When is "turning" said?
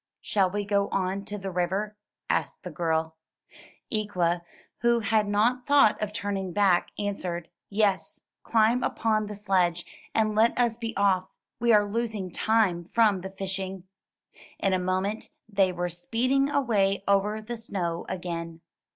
6.11-6.53